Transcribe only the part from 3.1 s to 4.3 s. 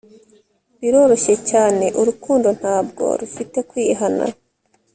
rufite kwihana